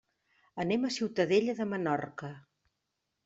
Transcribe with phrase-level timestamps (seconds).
[0.63, 2.31] Anem a Ciutadella de Menorca.